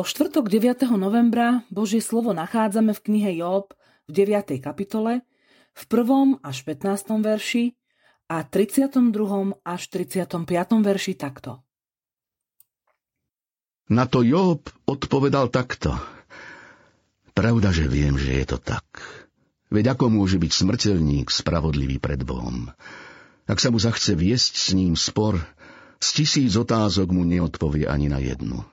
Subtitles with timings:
[0.00, 0.96] Vo štvrtok 9.
[0.96, 3.76] novembra Božie slovo nachádzame v knihe Job
[4.08, 4.56] v 9.
[4.56, 5.20] kapitole,
[5.76, 6.40] v 1.
[6.40, 7.20] až 15.
[7.20, 7.76] verši
[8.24, 8.96] a 32.
[9.60, 10.48] až 35.
[10.80, 11.60] verši takto.
[13.92, 15.92] Na to Job odpovedal takto.
[17.36, 19.04] Pravda, že viem, že je to tak.
[19.68, 22.72] Veď ako môže byť smrteľník spravodlivý pred Bohom?
[23.44, 25.36] Ak sa mu zachce viesť s ním spor,
[26.00, 28.64] z tisíc otázok mu neodpovie ani na jednu.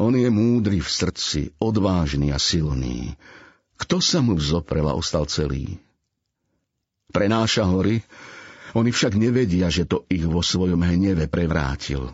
[0.00, 3.12] On je múdry v srdci, odvážny a silný.
[3.76, 5.76] Kto sa mu vzoprel a ostal celý?
[7.12, 8.00] Prenáša hory,
[8.72, 12.08] oni však nevedia, že to ich vo svojom hneve prevrátil.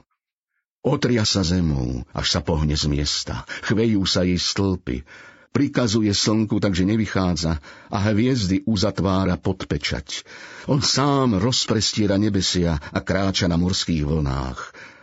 [0.82, 3.46] Otria sa zemou, až sa pohne z miesta.
[3.62, 5.06] Chvejú sa jej stĺpy.
[5.54, 10.26] Prikazuje slnku, takže nevychádza a hviezdy uzatvára pod pečať.
[10.66, 14.58] On sám rozprestiera nebesia a kráča na morských vlnách.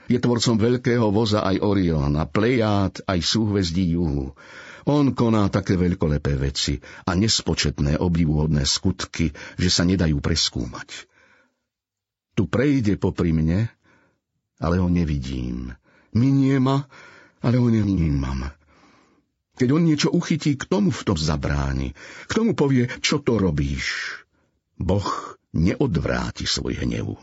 [0.06, 4.38] Je tvorcom veľkého voza aj Oriona, Pleját aj súhvezdí juhu.
[4.86, 6.78] On koná také veľkolepé veci
[7.10, 11.10] a nespočetné obdivuhodné skutky, že sa nedajú preskúmať.
[12.38, 13.66] Tu prejde popri mne,
[14.62, 15.74] ale ho nevidím.
[16.14, 16.86] Minie ma,
[17.42, 18.54] ale ho nevnímam.
[19.56, 21.96] Keď on niečo uchytí, k tomu v tom zabráni.
[22.28, 24.20] K tomu povie, čo to robíš.
[24.76, 25.08] Boh
[25.56, 27.16] neodvráti svoj hnevu.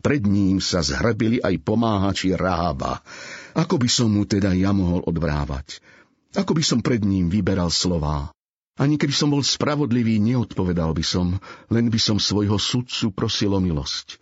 [0.00, 3.04] Pred ním sa zhrbili aj pomáhači Rába.
[3.52, 5.84] Ako by som mu teda ja mohol odvrávať?
[6.32, 8.32] Ako by som pred ním vyberal slová?
[8.80, 11.36] Ani keby som bol spravodlivý, neodpovedal by som,
[11.68, 14.16] len by som svojho sudcu prosil o milosť.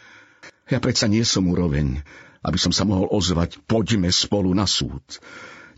[0.66, 2.02] Ja predsa nie som uroveň,
[2.42, 5.22] aby som sa mohol ozvať, poďme spolu na súd.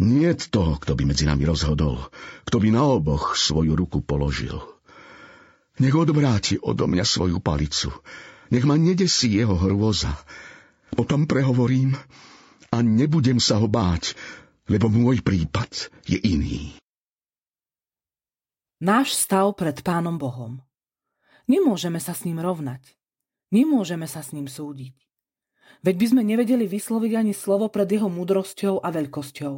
[0.00, 2.00] Nie toho, kto by medzi nami rozhodol,
[2.48, 4.56] kto by na oboch svoju ruku položil.
[5.76, 7.92] Nech odvráti odo mňa svoju palicu,
[8.50, 10.12] nech ma nedesí jeho hrôza.
[10.94, 11.94] Potom prehovorím
[12.70, 14.14] a nebudem sa ho báť,
[14.70, 16.74] lebo môj prípad je iný.
[18.80, 20.62] Náš stav pred Pánom Bohom.
[21.50, 22.96] Nemôžeme sa s ním rovnať.
[23.50, 24.94] Nemôžeme sa s ním súdiť.
[25.82, 29.54] Veď by sme nevedeli vysloviť ani slovo pred jeho múdrosťou a veľkosťou.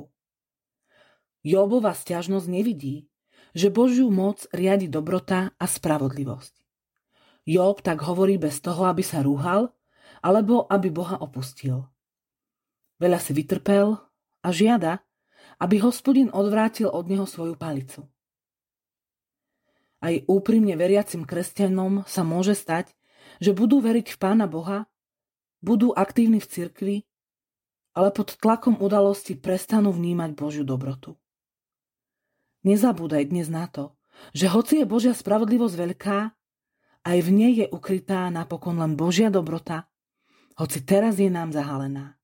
[1.43, 3.11] Jobova stiažnosť nevidí,
[3.53, 6.62] že Božiu moc riadi dobrota a spravodlivosť.
[7.43, 9.75] Job tak hovorí bez toho, aby sa rúhal,
[10.23, 11.91] alebo aby Boha opustil.
[13.03, 13.99] Veľa si vytrpel
[14.47, 15.03] a žiada,
[15.59, 18.07] aby hospodin odvrátil od neho svoju palicu.
[20.03, 22.95] Aj úprimne veriacim kresťanom sa môže stať,
[23.39, 24.87] že budú veriť v Pána Boha,
[25.63, 26.97] budú aktívni v cirkvi,
[27.95, 31.19] ale pod tlakom udalosti prestanú vnímať Božiu dobrotu.
[32.67, 33.95] Nezabúdaj dnes na to,
[34.35, 36.19] že hoci je Božia spravodlivosť veľká,
[37.03, 39.91] aj v nej je ukrytá napokon len Božia dobrota,
[40.55, 42.15] hoci teraz je nám zahalená.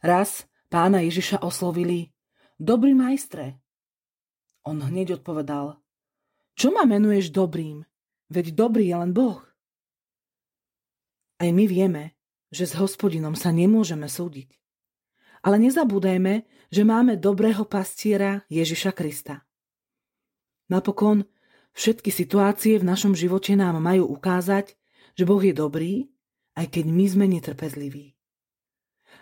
[0.00, 2.14] Raz pána Ježiša oslovili
[2.60, 3.56] Dobrý majstre.
[4.68, 5.80] On hneď odpovedal
[6.52, 7.88] Čo ma menuješ dobrým?
[8.28, 9.40] Veď dobrý je len Boh.
[11.40, 12.14] Aj my vieme,
[12.52, 14.60] že s hospodinom sa nemôžeme súdiť.
[15.40, 19.48] Ale nezabúdajme, že máme dobrého pastiera Ježiša Krista.
[20.68, 21.24] Napokon
[21.72, 24.74] Všetky situácie v našom živote nám majú ukázať,
[25.14, 26.10] že Boh je dobrý,
[26.58, 28.14] aj keď my sme netrpezliví.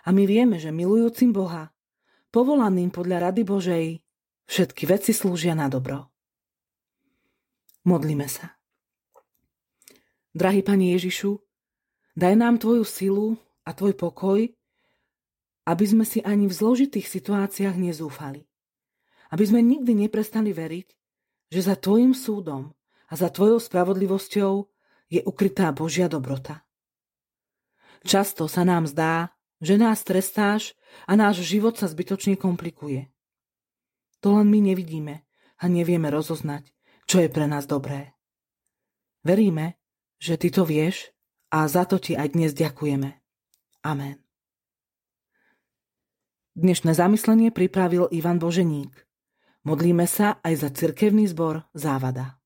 [0.05, 1.69] A my vieme, že milujúcim Boha,
[2.33, 3.85] povolaným podľa rady Božej,
[4.49, 6.09] všetky veci slúžia na dobro.
[7.85, 8.59] Modlíme sa.
[10.29, 11.41] Drahý Pane Ježišu,
[12.13, 13.27] daj nám Tvoju silu
[13.65, 14.45] a Tvoj pokoj,
[15.69, 18.45] aby sme si ani v zložitých situáciách nezúfali.
[19.29, 20.98] Aby sme nikdy neprestali veriť,
[21.49, 22.73] že za tvojim súdom
[23.09, 24.69] a za tvojou spravodlivosťou
[25.09, 26.61] je ukrytá Božia dobrota.
[28.05, 30.77] Často sa nám zdá, že nás trestáš
[31.09, 33.11] a náš život sa zbytočne komplikuje.
[34.23, 35.25] To len my nevidíme
[35.59, 36.71] a nevieme rozoznať,
[37.09, 38.15] čo je pre nás dobré.
[39.25, 39.75] Veríme,
[40.21, 41.11] že ty to vieš
[41.51, 43.19] a za to ti aj dnes ďakujeme.
[43.83, 44.21] Amen.
[46.55, 49.08] Dnešné zamyslenie pripravil Ivan Boženík.
[49.67, 52.38] Modlíme sa aj za cirkevný zbor Závada.